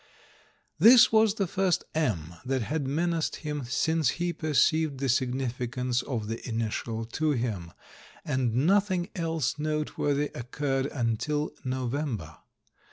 [0.79, 6.27] This was the first M that had menaced him since he perceived the significance of
[6.27, 7.71] the initial to him,
[8.25, 12.35] and nothing else noteworthy occurred until November.